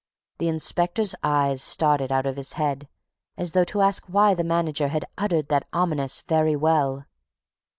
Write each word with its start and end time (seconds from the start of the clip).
The 0.39 0.47
inspector's 0.47 1.13
eyes 1.21 1.61
started 1.61 2.11
out 2.11 2.25
of 2.25 2.35
his 2.35 2.53
head, 2.53 2.87
as 3.37 3.51
though 3.51 3.63
to 3.65 3.81
ask 3.81 4.07
why 4.07 4.33
the 4.33 4.43
manager 4.43 4.87
had 4.87 5.05
uttered 5.15 5.47
that 5.49 5.67
ominous 5.73 6.21
"Very 6.21 6.55
well!" 6.55 7.05